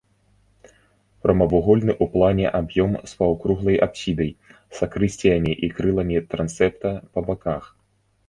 [1.25, 4.31] Прамавугольны ў плане аб'ём з паўкруглай апсідай,
[4.79, 7.63] сакрысціямі і крыламі трансепта па баках.